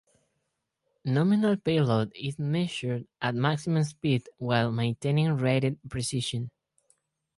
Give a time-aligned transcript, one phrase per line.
[1.05, 6.49] Nominal payload is measured at maximum speed while maintaining rated precision.